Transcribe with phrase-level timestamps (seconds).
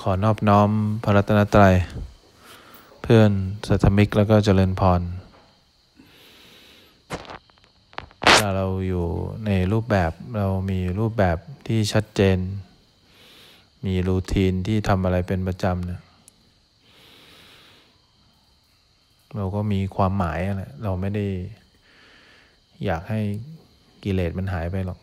[0.00, 0.70] ขอนอบน้อม
[1.04, 1.74] พระรัตนตรัย
[3.02, 3.30] เพื่อน
[3.66, 5.02] สัทมิกแล้วก็เจริญพร
[8.22, 9.06] เวลาเราอยู่
[9.46, 12.38] ในรูปแบบเรามีรูปแบบที่ชัดเจน
[13.86, 16.00] มีรูทีนที่ทำอะไรเป็นประจำเนี่ย
[19.36, 21.26] เราก็มีความหมายแหละเราไม่ได้
[22.84, 23.20] อยากให้
[24.04, 24.98] กิเลสมันหายไปหรอก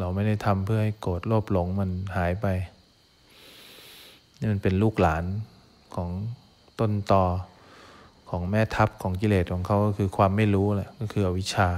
[0.00, 2.48] เราไม่ได้ทำเพื่อให้โกรธโลภหลงมันหายไป
[4.42, 5.24] นี่มันเป็นลูกหลาน
[5.94, 6.10] ของ
[6.80, 7.24] ต้นตอ
[8.30, 11.68] ของแม่ทัพของกิเลสของเขาก็คือความไม่รู้แหละก็คืออวิชชา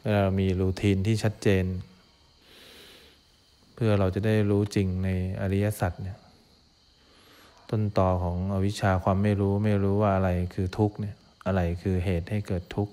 [0.00, 1.64] เวลาเรามีรูทีนที่ชัดเจน
[3.74, 5.08] เพื่อเราจะได้รู้จริงใน
[5.40, 6.18] อริยสัจเนี่ย
[7.70, 11.16] ต้นตอของอวิชชาความไม่รู้ไม่รู้ว่าอะไรคือทุกข์เนี่ย
[11.46, 12.92] อะไรคือเหตุให้เกิดทุกข์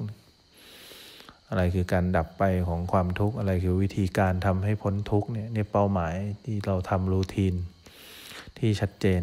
[1.50, 6.14] อะไรคือการดับไปของความทุกข์อะไรคือวิธีการทำให้พ้นทุกข์เนี่ยเนี่ยเป้าหมาย
[6.46, 7.54] ที่เราทำรูทีน
[8.62, 9.22] ที่ชัดเจน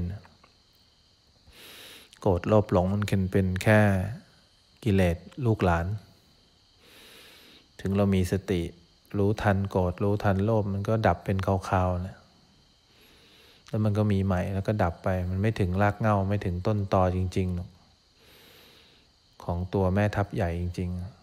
[2.21, 3.81] โกรธโลภหลงมันเป็นแค่
[4.85, 5.87] กิเลสลูกหลาน
[7.81, 8.63] ถึงเรามีสติ
[9.19, 12.17] รู้ทันโกรธรู้ทันโลภมันก็ดับเป็นคราวๆนะ
[13.69, 17.69] แล้วมันก็มีใหม่แล้วก็ดับไปมันไม่ถึงรากเงาไม่ถึงต้นตอจริงๆหรอก
[19.45, 21.19] ของตัวแม่ทัพใหญ่จริง ๆ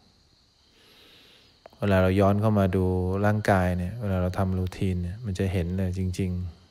[1.79, 2.85] เวลาเราย้อนเข้ามาดู
[3.25, 6.64] ร่างกายเนี่ย เวลาเราทำรูทีนเนี่ย มันจะเห็นเลยจริง ๆ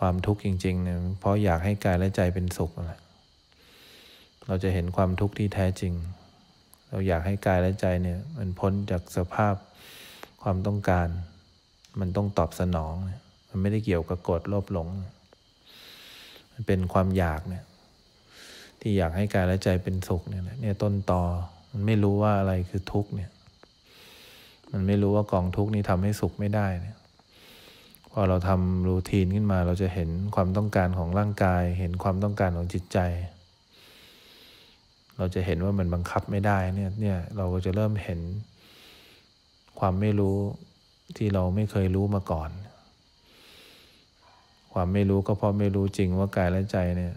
[0.00, 2.70] ความทุกข์จริงๆเนี่ยเพราะอยากให้กายและใจเป็นสุข
[4.46, 5.94] เราจะเห็นความทุกข์ที่แท้จริง
[6.88, 9.54] เราอยากให้กายและใจเนี่ย มันพ้นจากสภาพ
[10.42, 11.08] ความต้องการ
[12.00, 12.94] มันต้องตอบสนอง
[13.48, 14.88] มันไม่ได้เกี่ยวกับกดโลภหลง
[16.52, 17.64] มันเป็นความอยากเนี่ย
[18.80, 21.22] ที่อยากให้กายและใจเป็นสุขเนี่ยเนี่ยต้นตอ
[21.72, 23.30] มันไม่รู้ว่าอะไรคือทุกข์เนี่ย
[24.72, 26.96] มันไม่รู้ว่ากองทุกข์นี้ทำให้สุขไม่ได้เนี่ย
[28.12, 32.98] พอเราทำรูทีนขึ้นมา เราจะเห็นความต้องการของร่างกาย เห็นความต้องการของจิตใจ
[35.16, 38.20] เราจะเห็นว่ามันบังคับไม่ได้เนี่ยเนี่ยเราก็จะเริ่มเห็น
[39.78, 40.36] ความไม่รู้
[41.16, 42.50] ที่เราไม่เคยรู้มาก่อน
[44.72, 47.14] ความไม่รู้ก็เพราะไม่รู้จริงว่ากายและใจเนี่ย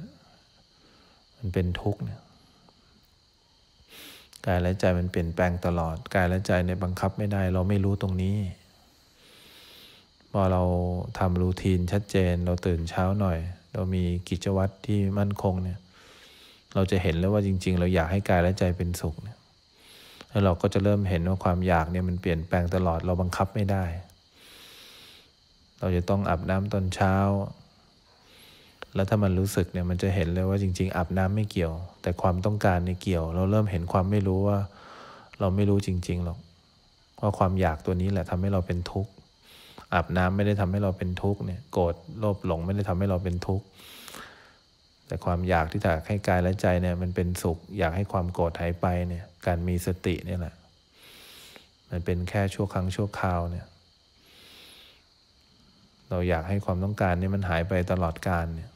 [1.38, 2.22] มันเป็นทุกข์เนี่ย
[4.46, 8.38] กายและใจมันเปลี่ยนแปลงตลอด กายและใจเนี่ยบังคับไม่ได้ เราไม่รู้ตรงนี้
[10.36, 10.64] พอเรา
[11.20, 13.38] ทำรูทีนชัดเจน เราตื่นเช้าหน่อย
[13.74, 15.80] เรามีกิจวัตรที่มั่นคงเนี่ย
[16.76, 19.38] เราจะเห็นแล้วว่าจริง ๆ เราอยากให้กายและใจเป็นสุขเนี่ย
[20.30, 23.84] แล้วเราก็จะเริ่มเห็นว่าความอยากเนี่ยมันเปลี่ยนแปลงตลอดเราบังคับไม่ได้
[25.80, 27.16] เราจะต้องอาบน้ำตอนเช้า
[28.96, 34.60] แล้วถ้ามันรู้สึกเนี่ยมันจะเห็นเลยว่าจริง ๆอาบน้ำไม่เกี่ยว แต่ความต้องการในเกี่ยว เราเริ่มเห็นความไม่รู้ว่า
[35.40, 36.40] เราไม่รู้จริง ๆหรอก
[37.22, 39.13] ว่าความอยากตัวนี้แหละทำให้เราเป็นทุกข์
[39.94, 43.66] อาบน้ำไม่ได้ทำให้เราเป็นทุกข์เนี่ยโกรธโลภหลงไม่ได้ทำให้เราเป็นทุกข์
[45.08, 50.56] แต่ความอยากที่จะให้กายและใจเนี่ยมันเป็นสุข อยากให้ความโกรธหายไปเนี่ยการมีสติเนี่ยแหละ
[51.90, 53.66] มันเป็นแค่ชั่วครั้งชั่วคราวเนี่ย
[56.10, 58.70] เราอยากให้ความต้องการนี่มันหายไปตลอดกาลเนี่ย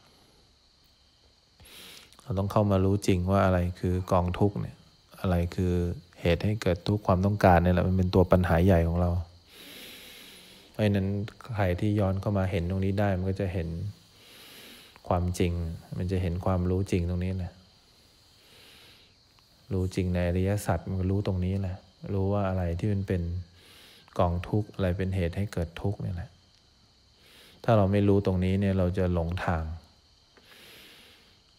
[2.21, 4.75] เราต้องเข้ามารู้จริงว่าอะไรคือกองทุกข์เนี่ย
[5.21, 5.73] อะไรคือ
[6.21, 9.09] เหตุให้เกิดทุกข์ความต้องการเนี่ยแหละมันเป็นตัวปัญหาใหญ่ของเรา
[10.79, 11.07] พราะนั้น
[11.55, 13.67] ใครที่ย้อนเข้ามาเห็นตรงนี้ได้มันก็จะเห็น
[15.07, 15.53] ความจริง
[15.97, 17.53] มันจะเห็นความรู้จริงตรงนี้แหละ
[19.73, 21.77] รู้จริงในอริยสัจมันรู้ตรงนี้แหละ
[22.13, 23.21] รู้ว่าอะไรที่มันเป็น
[24.19, 26.29] กองทุกข์อะไรเป็นเหตุให้เกิดทุกข์นี่แหละ
[27.63, 29.63] ถ้าเราไม่รู้ตรงนี้เนี่ยเราจะหลงทาง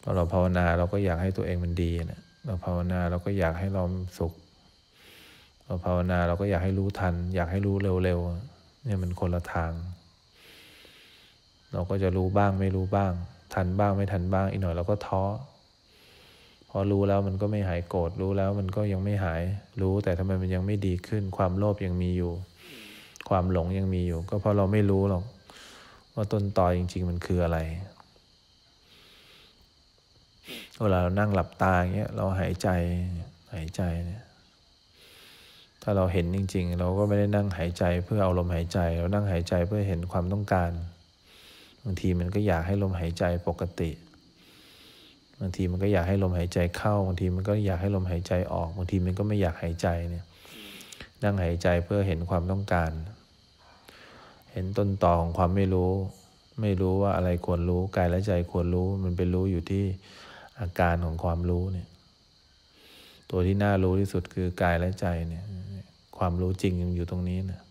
[0.01, 3.83] พอเราภาวนาเราก็อยากให้ตัวเองมันดีนะเราภาวนาเราก็อยากให้เรา
[4.17, 4.33] สุข
[5.65, 9.71] เราภาวนาเราก็อยากให้รู้ทัน อยากให้รู้เร็วๆ เนี่ยมันคนละทาง
[11.71, 13.11] เราก็จะรู้บ้างไม่รู้บ้าง
[13.53, 15.23] ทันบ้างไม่ทันบ้างอีกหน่อยเราก็ท้อ
[16.69, 19.41] พอรู้แล้วมันก็ไม่หายโกรธรู้แล้วมันก็ยังไม่หาย
[19.81, 22.31] รู้แต่ทำไมมันยังไม่ดีขึ้น ความโลภยังมีอยู่
[23.29, 25.23] ความหลงยังมีอยู่ ก็เพราะเราไม่รู้หรอก
[26.13, 27.59] ว่าต้นตอจริง ๆ มันคืออะไร
[30.81, 32.69] เวลาเรานั่งหลับตาอย่างเงี้ยเราหายใจ
[33.53, 40.71] หายใจเนี่ยาเราเห็นจริง ๆ เราก็ไม่ได้นั่งหายใจเพื่อเอาลมหายใจ เรานั่งหายใจเพื่อเห็นความต้องการ
[41.83, 43.91] บางทีมันก็อยากให้ลมหายใจปกติ
[45.39, 50.25] บางทีมันก็อยากให้ลมหายใจเข้าบางทีมันก็อยากให้ลมหายใจออกบางทีมันก็ไม่อยากหายใจเนี่ย
[51.23, 52.91] นั่งหายใจเพื่อเห็นความต้องการ
[54.51, 55.91] เห็นต้นตอของความไม่รู้
[56.61, 59.83] ไม่รู้ว่าอะไรควรรู้กายและใจควรรู้ มันเป็นรู้อยู่ที่
[60.59, 61.87] อาการของความรู้เนี่ย
[63.29, 65.45] ตัวที่น่ารู้ที่สุดคือกายและใจเนี่ย
[66.19, 67.61] ความรู้จริงยังอยู่ตรงนี้นะ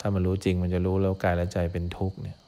[0.00, 2.38] ถ้ามันรู้จริงมันจะรู้แล้วกายและใจเป็นทุกข์เนี่ย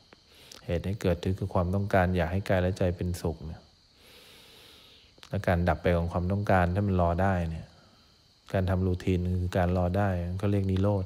[0.66, 3.60] เหตุให้เกิดคือความต้องการ อยากให้กายและใจเป็นสุขเนี่ย
[5.28, 7.66] และการดับไปของความต้องการถ้ามันรอได้เนี่ย
[8.52, 10.08] การทำรูทีนคือการรอได้
[10.42, 11.04] ก็เรียกนิโรธ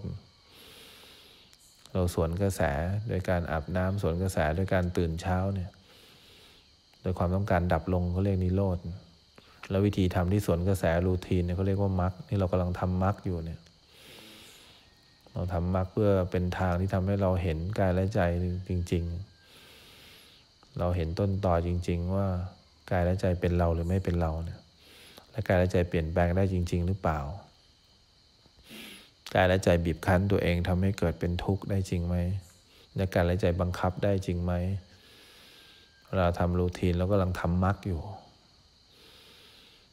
[1.93, 2.61] เราสวนกระแส
[3.09, 5.71] โดยการอาบน้ำสวนกระแสโดยการตื่นเช้าเนี่ย
[7.03, 8.79] โดยความต้องการดับลงเขาเรียกนิโรธ
[9.71, 13.61] แล้ววิธีทำที่สวนกระแสรูทีนเนี่ยเขาเรียกว่ามรรคนี่เรากำลังทำมรรคอยู่เนี่ย
[15.37, 18.21] เราทำมรรคเพื่อเป็นทางที่ทำให้เราเห็นกายและใจ
[18.69, 19.05] จริง
[19.91, 22.27] ๆ เราเห็นต้นต่อจริง ๆ ว่า
[22.91, 24.61] กายและใจเป็นเราหรือไม่เป็นเราเนี่ย
[25.31, 27.21] และกายและใจเปลี่ยนแปลงได้จริง ๆ หรือเปล่า
[29.35, 32.17] กายและใจบีบคั้นตัวเองทำให้เกิดเป็นทุกข์ได้จริงไหม
[32.97, 34.53] และกายและใจบังคับได้จริงไหม
[36.17, 38.01] เราทำรูทีนแล้วก็กำลังทำมรรคอยู่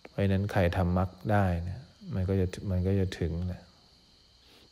[0.10, 1.82] เพราะนั้นใครทำมรรคได้เนี่ย
[2.16, 3.64] มันก็จะมันก็จะถึงแหละ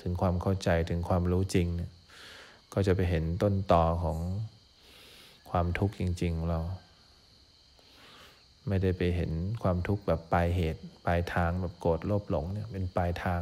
[0.02, 1.92] ถึงความเข้าใจถึงความรู้จริงเนี่ย
[2.74, 4.18] ก็จะไปเห็นต้นต่อของ
[5.50, 6.60] ความทุกข์จริงๆเรา
[8.68, 9.32] ไม่ได้ไปเห็น
[9.64, 13.42] ความทุกข์แบบปลายเหตุปลายทางแบบโกรธโลภหลงเนี่ยเป็นปลายทาง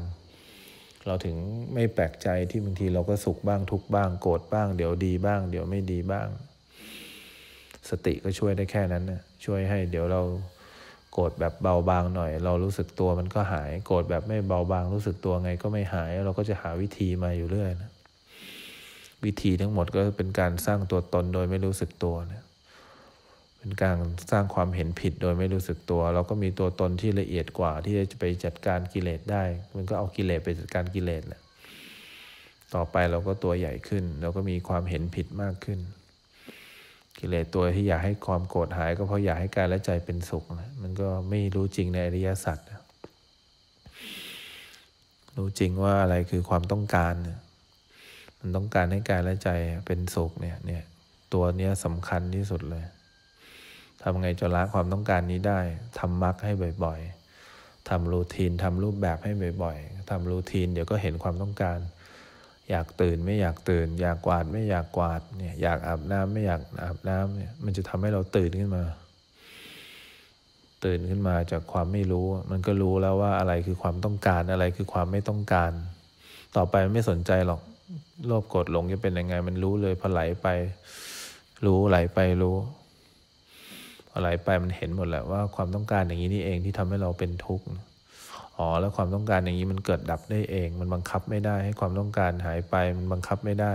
[1.07, 1.35] เราถึง
[1.73, 6.27] ไม่แปลกใจที่บางทีเราก็สุขบ้างทุกบ้างโกรธบ้าง เดี๋ยวดีบ้าง เดี๋ยวไม่ดีบ้าง
[7.89, 10.21] สติก็ช่วยได้แค่นั้นนะช่วยให้เดี๋ยวเรา
[11.13, 17.91] โกรธแบบเบาบางหน่อย เรารู้สึกตัวมันก็หาย โกรธแบบไม่เบาบางรู้สึกตัวไงก็ไม่หาย เราก็จะหาวิธีมาอยู่เรื่อยนะ
[19.25, 22.43] วิธีทั้งหมดก็เป็นการสร้างตัวตนโดยไม่รู้สึกตัวเนะ
[23.59, 23.97] เป็นการ
[24.31, 29.43] สร้างความเห็นผิดโดยไม่รู้สึกตัว เราก็มีตัวตนที่ละเอียดกว่า ที่จะไปจัดการกิเลสได้
[29.75, 31.41] มันก็เอากิเลสไปจัดการกิเลสแหละ
[32.73, 35.79] ต่อไปเราก็ตัวใหญ่ขึ้น เราก็มีความเห็นผิดมากขึ้น
[37.19, 42.57] กิเลสตัวที่อยากให้ความโกรธหาย ก็เพราะอยากให้กายและใจเป็นสุขนะมันก็ไม่รู้จริงในอริยสัจ
[45.37, 47.13] รู้จริงว่าอะไรคือความต้องการ
[48.39, 49.49] มันต้องการให้กายและใจ
[49.87, 50.83] เป็นสุขเนี่ยเนี่ย
[51.33, 52.85] ตัวเนี้ยสำคัญที่สุดเลย
[54.01, 55.59] ทำไงจะละความต้องการนี้ได้
[55.99, 56.51] ทำมรรคให้
[56.83, 59.31] บ่อยๆทำรูทีนทำรูปแบบให้
[59.63, 61.79] บ่อยๆทำรูทีนเดี๋ยวก็เห็นความต้องการ
[62.69, 68.83] อยากตื่นไม่อยากตื่น อยากกวาดไม่อยากกวาดเนี่ยอยากอาบน้ำไม่อยากอาบน้ำเนี่ยมันจะทำให้เราตื่นขึ้นมา
[70.85, 75.71] ตื่นขึ้นมาจากความไม่รู้ มันก็รู้แล้วว่าอะไรคือความต้องการอะไรคือความไม่ต้องการ
[76.55, 77.61] ต่อไปไม่สนใจหรอก
[78.25, 80.47] โลภโกรธหลงจะเป็นยังไง มันรู้เลยพอไหลไป
[81.65, 82.55] รู้ไหลไปรู้
[84.09, 87.65] พอะไรไปมันเห็นหมดแหละว่าความต้องการอย่างนี้นี่เองที่ทำให้เราเป็นทุกข์
[88.59, 93.73] อ๋อแล้วความต้องการอย่างนี้มันเกิดดับได้เอง มันบังคับไม่ได้ ให้ความต้องการหายไป มันบังคับไม่ได้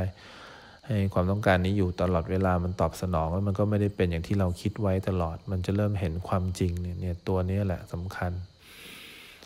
[0.86, 8.32] ให้ความต้องการนี้อยู่ตลอดเวลามันตอบสนองแล้วมันก็ไม่ได้เป็นอย่างที่เราคิดไว้ตลอด มันจะเริ่มเห็นความจริงเนี่ยเนี่ยตัวนี้แหละสำคัญ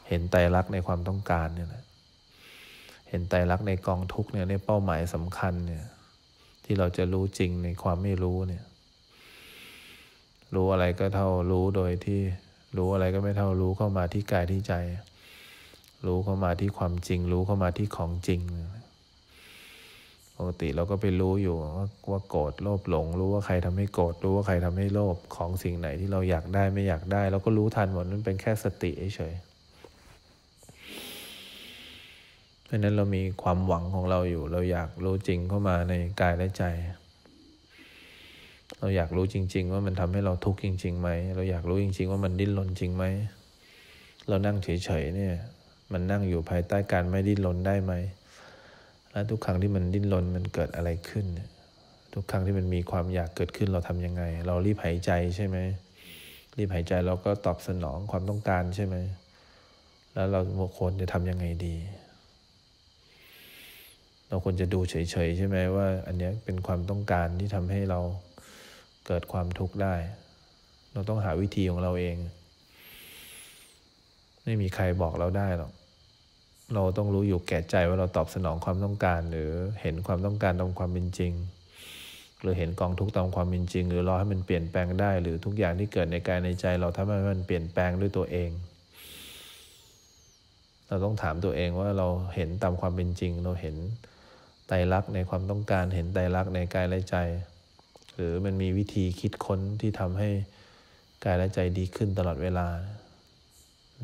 [0.09, 1.85] เห็นไตรลักษณ์ในความต้องการเนี่ยแหละ
[3.09, 5.85] เห็นไตรลักษณ์ในกองทุกเนี่ยในเป้าหมายสำคัญเนี่ย
[6.65, 8.65] ที่เราจะรู้จริงในความไม่รู้เนี่ย
[10.55, 12.21] รู้อะไรก็เท่ารู้โดยที่
[12.77, 14.75] รู้อะไรก็ไม่เท่ารู้เข้ามาที่กายที่ใจ
[16.07, 18.41] รู้เข้ามาที่ความจริง รู้เข้ามาที่ของจริง
[20.37, 29.35] ปกติเราก็ไปรู้อยู่ว่าว่าโกรธโลภหลง รู้ว่าใครทำให้โกรธรู้ว่าใครทำให้โลภของสิ่งไหนที่เราอยากได้ไม่อยากได้เราก็รู้ทันหมดมันเป็นแค่สติเฉย
[32.65, 36.65] เพราะนั้นเรามีความหวังของเราอยู่ เราอยากรู้จริงเข้ามาในกายและใจ
[38.79, 43.05] เราอยากรู้จริง ๆ ว่ามันทำให้เราทุกข์จริงๆไหมเราอยากรู้จริง ๆ ว่ามันดิ้นรนจริงไหม
[44.29, 45.35] เรานั่งเฉยๆเนี่ย
[45.93, 47.93] มันนั่งอยู่ภายใต้การไม่ดิ้นรนได้ไหม
[49.13, 51.27] และทุกครั้งที่มันดิ้นรนมันเกิดอะไรขึ้น
[52.15, 55.57] ทุกครั้งที่มันมีความอยากเกิดขึ้นเราทํำยังไง เรารีบหายใจใช่ไหม
[56.57, 58.97] รีบหายใจเราก็ตอบสนองความต้องการใช่ไหม
[60.15, 60.41] แล้วเรา
[60.79, 61.77] ควรจะทำยังไงดี
[64.29, 64.95] เราควรจะดูเฉ
[65.27, 68.01] ยๆใช่ไหมว่า อันนี้เป็นความต้องการที่ทำให้เรา
[69.07, 69.95] เกิดความทุกข์ได้
[70.93, 72.17] เราต้องหาวิธีของเราเอง
[74.45, 75.73] ไม่มีใครบอกเราได้หรอก
[76.75, 79.51] เราต้องรู้อยู่แก่ใจว่าเราตอบสนองความต้องการ หรือ
[79.83, 81.33] เห็นความต้องการตามความเป็นจริง
[82.41, 88.51] หรือเห็นกองทุกตามความเป็นจริง หรือรอให้มันเปลี่ยนแปลงได้ หรือทุกอย่างที่เกิดในกายในใจ เราทำให้มันเปลี่ยนแปลงด้วยตัวเอง
[90.89, 93.77] เราต้องถามตัวเองว่าเราเห็นตามความเป็นจริง เราเห็น
[94.69, 97.17] ไตรลักษณ์ในความต้องการ เห็นไตรลักษณ์ในกายและใจ
[98.15, 100.31] หรือมันมีวิธีคิดค้นที่ทำให้
[101.25, 102.69] กายและใจดีขึ้นตลอดเวลา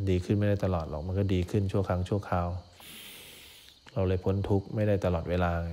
[0.08, 2.48] ดีขึ้นไม่ได้ตลอดหรอก มันก็ดีขึ้นชั่วครั้งชั่วคราว
[3.92, 5.72] เราเลยพ้นทุกข์ไม่ได้ตลอดเวลาไง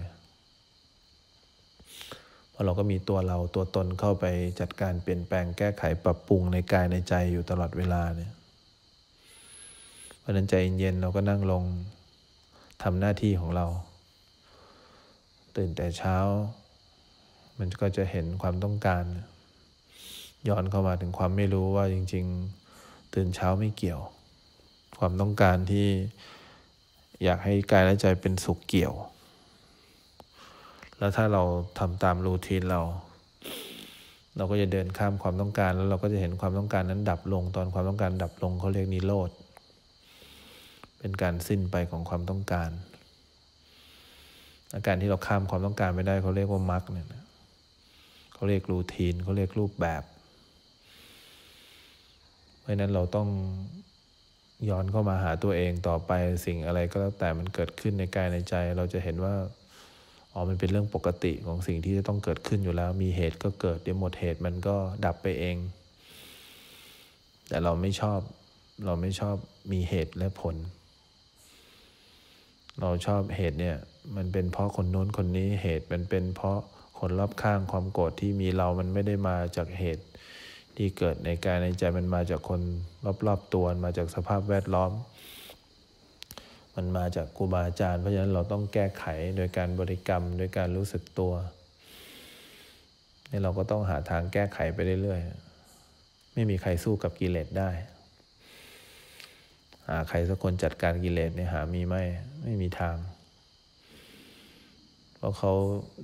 [2.52, 4.26] เพราะเราก็มีตัวเราตัวตนเข้าไป
[4.60, 8.32] จัดการเปลี่ยนแปลงแก้ไขปรับปรุงในกายในใจอยู่ตลอดเวลาเนี่ย
[10.20, 11.64] เพราะนั้นใจเย็นเราก็นั่งลง
[12.84, 13.66] ทำหน้าที่ของเรา
[15.56, 16.18] ตื่นแต่เช้า
[17.60, 19.04] มันก็จะเห็นความต้องการ
[20.48, 22.61] ย้อนเข้ามาถึงความไม่รู้ว่าจริง ๆ
[23.14, 24.02] ตื่นเช้าไม่เกี่ยว
[25.00, 25.88] ความต้องการที่
[27.24, 28.94] อยากให้กายและใจเป็นสุขเกี่ยว
[30.98, 31.44] แล้วถ้าเรา
[31.80, 32.82] ทำตามรูทีนเรา
[34.38, 39.30] เราก็จะเดินข้ามความต้องการ แล้วเราก็จะเห็นความต้องการนั้นดับลง ตอนความต้องการดับลงเขาเรียกนิโรธ
[41.00, 42.70] เป็นการสิ้นไปของความต้องการ
[44.74, 47.08] อาการที่เราข้ามความต้องการไม่ได้เขาเรียกว่ามรรคเนี่ย
[48.34, 50.04] เขาเรียกรูทีนเขาเรียกรูปแบบ
[52.62, 53.28] เพราะนั้นเราต้อง
[54.70, 56.12] ย้อนเข้ามาหาตัวเองต่อไป
[56.46, 59.36] สิ่งอะไรก็แล้วแต่มันเกิดขึ้นในกายในใจ เราจะเห็นว่า
[60.34, 64.76] อ๋อมันเป็นเรื่องปกติของสิ่งที่จะต้องเกิดขึ้นอยู่แล้ว มีเหตุก็เกิดเดี๋ยวหมดเหตุมันก็
[65.06, 65.58] ดับไปเอง
[67.48, 68.20] แต่เราไม่ชอบ
[68.86, 69.36] เราไม่ชอบ
[69.72, 70.56] มีเหตุและผล
[72.80, 73.78] เราชอบเหตุเนี่ย
[74.16, 76.60] มันเป็นเพราะคนโน้นคนนี้เหตุมันเป็นเพราะ
[77.00, 80.04] คนรอบข้างความโกรธที่มีเรามันไม่ได้มาจากเหตุ
[80.78, 82.62] ที่เกิดในกายในใจมันมาจากคน
[83.28, 84.92] รอบๆตัวมาจากสภาพแวดล้อม
[86.76, 89.06] มันมาจากครูบาอาจารย์เพราะฉะนั้นเราต้องแก้ไข
[89.38, 91.34] โดยการบริกรรมโดยการรู้สึกตัว
[93.32, 97.70] นี่เราก็ต้องหาทางแก้ไขไปเรื่อยๆไม่มีใครสู้กับกิเลสได้
[99.88, 101.96] หาใครสักคนจัดการกิเลสเนี่ยหามีไหม
[102.44, 102.96] ไม่มีทาง
[105.22, 105.54] เพราะเขา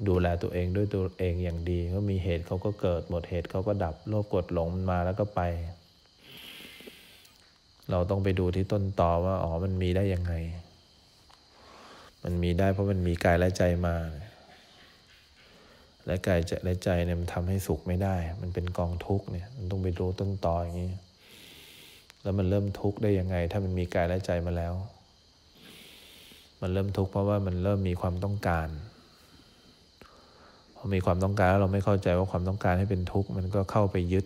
[0.07, 5.41] ดูแลตัวเองด้วยตัวเองอย่างดีเขามีเหตุเขาก็เกิดหมดเหตุเขาก็ดับโลภกดหลงมันมาแล้วก็ไป
[7.91, 10.33] เราต้องไปดูที่ต้นตอว่าอ๋อมันมีได้ยังไง
[12.23, 13.95] มันมีได้เพราะมันมีกายและใจมา
[16.05, 20.93] และกายและใจเนี่ยมันทำให้สุขไม่ได้ มันเป็นกองทุกข์เนี่ยมันต้องไปดูต้นตออย่างนี้
[22.23, 24.73] แล้วมันเริ่มทุกข์ได้ยังไง ถ้ามันมีกายและใจมาแล้ว
[26.61, 28.67] มันเริ่มทุกข์เพราะว่ามันเริ่มมีความต้องการ
[30.93, 34.25] มีความต้องการแล้วเราไม่เข้าใจว่าความต้องการให้เป็นทุกข์มันก็เข้าไปยึด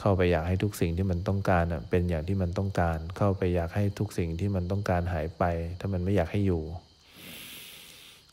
[0.00, 5.44] เข้าไปอยากให้ทุกสิ่งที่มันต้องการเป็นอย่างที่มันต้องการ เข้าไปอยากให้ทุกสิ่งที่มันต้องการหายไป
[5.78, 6.62] ถ้ามันไม่อยากให้อยู่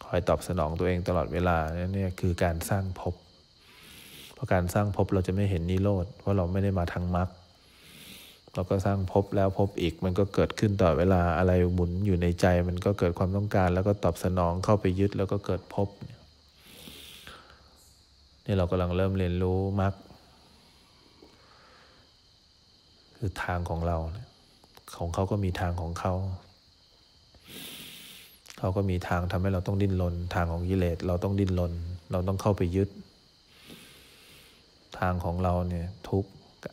[0.04, 1.58] คอยตอบสนองตัวเองตลอดเวลา
[1.96, 3.14] นี่คือการสร้างภพ
[4.34, 7.30] เพราะการสร้างภพเราจะไม่เห็นนิโรธเพราะเราไม่ได้มาทางมรรค
[8.56, 16.21] เราก็สร้างภพแล้วภพอีกมันก็เกิดขึ้นต่อเวลาอะไรหมุนอยู่ในใจ มันก็เกิดความต้องการ แล้วก็ตอบสนองเข้าไปยึดแล้วก็เกิดภพเนี่ย
[18.46, 19.94] นี่เรากำลังเริ่มเรียนรู้มรรค
[23.18, 23.98] คือทางของเรา
[24.98, 26.14] ของเขาก็มีทางของเขา
[28.58, 31.74] เขาก็มีทางทำให้เราต้องดิ้นรนทางของกิเลสเราต้องดิ้นรน
[32.12, 32.90] เราต้องเข้าไปยึด
[35.00, 36.26] ทางของเราเนี่ยทุก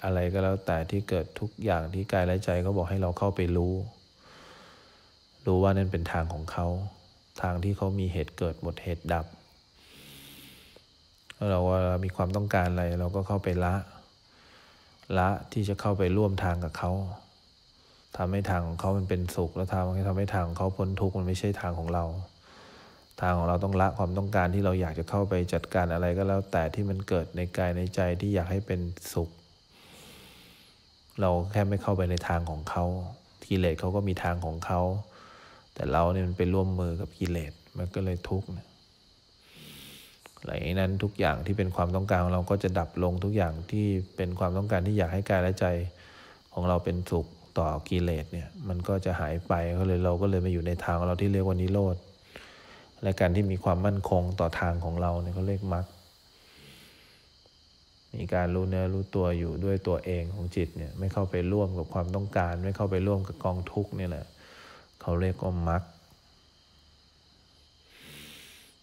[0.05, 3.75] อะไรก็แล้วแต่ที่เกิดทุกอย่างที่กายและใจเขาบอกให้เราเข้าไปรู้
[5.47, 6.67] รู้ว่านั่นเป็นทางของเขา
[7.43, 9.27] ทางที่เขามีเหตุเกิดหมดเหตุดับ
[11.50, 13.75] เราว่ามีความต้องการอะไร เราก็เข้าไปละ
[15.18, 16.90] ละที่จะเข้าไปร่วมทางกับเขา
[18.16, 22.04] ทำให้ทางของเขามันเป็นสุข แล้วทำให้ทำให้ทางของเขาพ้นทุกข์มันไม่ใช่ทางของเรา
[23.21, 28.80] ทางของเราต้องละความต้องการที่เราอยากจะเข้าไปจัดการอะไรก็แล้ว แต่ที่มันเกิดในกายในใจที่อยากให้เป็น
[29.12, 29.30] สุข
[31.21, 32.85] เราแค่ไม่เข้าไปในทางของเขา
[33.49, 34.80] กิเลสเขาก็มีทางของเขา
[35.75, 38.49] แต่เราเนี่ยมันไปร่วมมือกับกิเลสมันก็เลยทุกข์
[40.49, 43.87] หลนั้นทุกอย่างที่เป็นความต้องการของเราก็จะดับลงทุกอย่างที่
[44.17, 45.67] เป็นความต้องการที่อยากให้กายและใจ
[46.52, 47.26] ของเราเป็นสุข
[47.59, 51.97] ต่อกิเลสเนี่ยมันก็จะหายไปก็เลยเราก็เลยมาอยู่ในทางของเราที่เรียกว่านิโรธ
[53.02, 55.87] และการที่มีความมั่นคงต่อทางของเราเนี่ยเขาเรียกมรรค
[58.14, 64.26] มีการรู้เนื้อรู้ตัวอยู่ด้วยตัวเองของจิตเนี่ยไม่เข้าไปร่วมกับความต้องการ ไม่เข้าไปร่วมกับกองทุกข์นี่แหละ
[65.02, 65.83] เขาเรียกว่ามรรค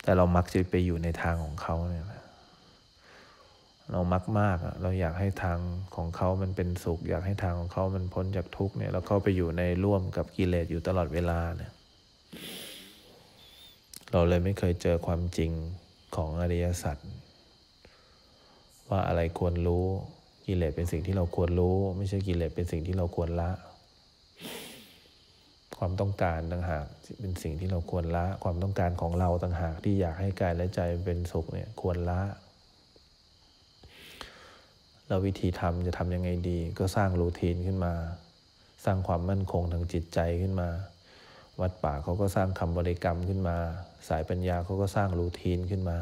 [0.05, 2.05] แต่เรามักจะไปอยู่ในทางของเขาเนี่ย
[3.91, 5.59] เรามักมากอะเราอยากให้ทาง
[5.95, 11.71] ของเขามันเป็นสุข อยากให้ทางของเขามันพ้นจากทุกข์เนี่ยเราเข้าไปอยู่ในร่วมกับกิเลสอยู่ตลอดเวลาเนี่ย
[14.12, 15.51] เราเลยไม่เคยเจอความจริง
[16.15, 16.97] ของอริยสัจ
[18.89, 19.85] ว่าอะไรควรรู้
[20.47, 23.51] กิเลสเป็นสิ่งที่เราควรรู้ ไม่ใช่กิเลสเป็นสิ่งที่เราควรละ
[25.77, 26.86] ความต้องการต่างหาก
[27.20, 32.22] เป็นสิ่งที่เราควรละ ความต้องการของเราต่างหากที่อยากให้กายและใจเป็นสุขเนี่ยควรละ
[35.08, 37.94] เราวิธีทำจะทำยังไงดี ก็สร้างรูทีนขึ้นมา
[38.86, 40.70] สร้างความมั่นคงทางจิตใจขึ้นมา
[41.62, 43.58] วัดป่าเขาก็สร้างคำบริกรรมขึ้นมา
[44.08, 45.98] สายปัญญาเขาก็สร้างรูทีนขึ้นมา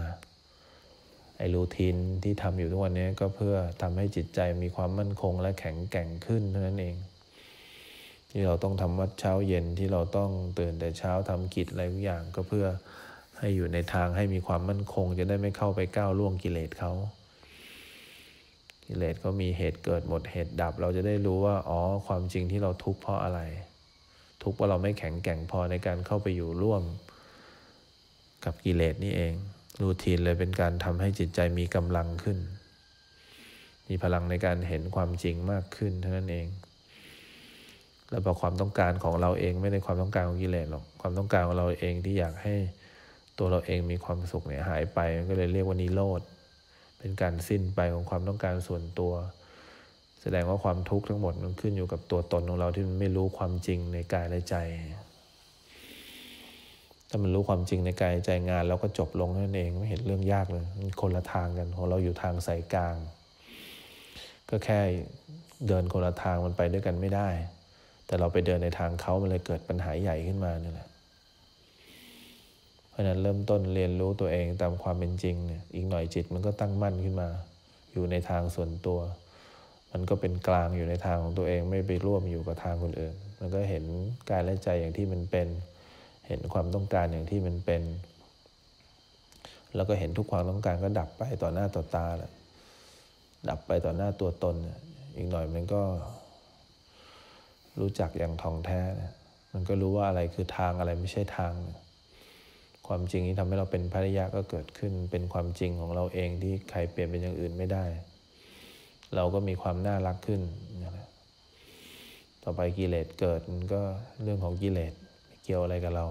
[1.37, 6.95] ไอ้รูทีนที่ทำอยู่ทุกวันนี้ก็เพื่อทำให้จิตใจมีความมั่นคงและแข็งแกร่งขึ้นเท่านั้นเอง
[8.35, 12.65] ที่เราต้องทำวัดเช้าเย็นที่เราต้องตื่นแต่เช้าทำกิจอะไรทุกอย่างก็เพื่อ
[13.37, 16.93] ให้อยู่ในทางให้มีความมั่นคง จะได้ไม่เข้าไปก้าวล่วงกิเลสเขา
[18.85, 23.41] กิเลสเขามีเหตุเกิดหมดเหตุดับ เราจะได้รู้ว่าอ๋อความจริงที่เราทุกข์เพราะอะไร
[24.43, 26.83] ทุกข์เพราะเราไม่แข็งแกร่งพอในการเข้าไปอยู่ร่วม
[28.45, 29.33] กับกิเลสนี่เอง
[29.81, 32.37] รูทีนเลยเป็นการทำให้จิตใจมีกำลังขึ้น
[33.87, 36.47] มีพลังในการเห็นความจริงมากขึ้นเท่านั้นเอง
[38.13, 42.55] แล้วพอความต้องการของเราเองไม่ได้ความต้องการของกิเลสหรอกความต้องการของเราเองที่อยากให้
[43.37, 46.21] ตัวเราเองมีความสุขเนี่ยหายไปก็เลยเรียกว่านิโรธ
[46.99, 49.13] เป็นการสิ้นไปของความต้องการส่วนตัว
[50.21, 54.55] แสดงว่าความทุกข์ทั้งหมดมันขึ้นอยู่กับตัวตนของเราที่มันไม่รู้ความจริงในกายและใจ
[57.09, 60.65] ถ้ามันรู้ความจริงในกายใจงานเราก็จบลงนั่นเองไม่เห็นเรื่องยากเลย
[61.01, 62.95] คนละทางกันของเราอยู่ทางสายกลาง
[64.49, 64.79] ก็แค่
[65.67, 67.29] เดินคนละทางมันไปด้วยกันไม่ได้
[68.05, 70.87] แต่เราไปเดินในทางเขามันเลยเกิดปัญหาใหญ่ขึ้นมานี่แหละ
[72.89, 77.29] เพราะนั้นเริ่มต้นเรียนรู้ตัวเองตามความเป็นจริงเนี่ยอีกหน่อยจิตมันก็ตั้งมั่นขึ้นมา
[77.91, 78.99] อยู่ในทางส่วนตัว
[79.91, 83.83] มันก็เป็นกลางอยู่ในทางของตัวเองไม่ไปร่วมอยู่กับทางคนอื่น มันก็เห็น
[84.29, 85.47] กายและใจอย่างที่มันเป็น
[86.27, 87.83] เห็นความต้องการอย่างที่มันเป็น
[89.75, 92.31] แล้วก็เห็นทุกความต้องการก็ดับไปต่อหน้าต่อตาแหละ
[93.49, 94.55] ดับไปต่อหน้าตัวตน
[95.15, 95.81] อีกหน่อยมันก็
[97.79, 99.11] รู้จักอย่างทองแท้นะ
[99.53, 101.53] มันก็รู้ว่าอะไรคือทางอะไรไม่ใช่ทาง
[102.87, 107.85] ความจริงที่ทำให้เราเป็นภริยะก็เกิดขึ้น เป็นความจริงของเราเองที่ใครเปลี่ยนเป็นอย่างอื่นไม่ได้
[109.15, 110.41] เราก็มีความน่ารักขึ้น
[110.83, 111.07] นะ
[112.43, 113.81] ต่อไปกิเลสเกิดมันก็
[114.23, 114.93] เรื่องของกิเลส
[115.43, 116.05] เกี่ยวอะไรกับเรา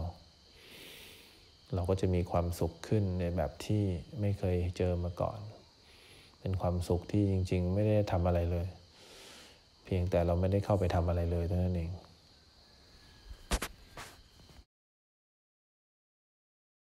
[1.74, 3.84] เราก็จะมีความสุขขึ้นในแบบที่
[4.20, 5.38] ไม่เคยเจอมาก่อน
[6.40, 8.66] เป็นความสุขที่จริง ๆ ไม่ได้ทำอะไรเลย
[9.94, 11.90] พียงแต่เราไม่ได้เข้าไปทำอะไรเลยเท่านั้นเอง